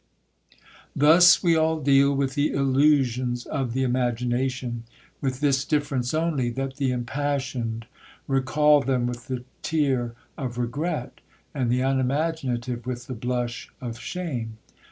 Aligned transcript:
Thus 0.95 1.43
we 1.43 1.55
all 1.55 1.79
deal 1.79 2.15
with 2.15 2.33
the 2.33 2.53
illusions 2.53 3.45
of 3.45 3.73
the 3.73 3.83
imagination,—with 3.83 5.41
this 5.41 5.63
difference 5.63 6.11
only, 6.15 6.49
that 6.49 6.77
the 6.77 6.91
impassioned 6.91 7.85
recal 8.27 8.81
them 8.81 9.05
with 9.05 9.27
the 9.27 9.43
tear 9.61 10.15
of 10.39 10.57
regret, 10.57 11.21
and 11.53 11.69
the 11.71 11.81
unimaginative 11.83 12.87
with 12.87 13.05
the 13.05 13.13
blush 13.13 13.69
of 13.79 13.99
shame. 13.99 14.57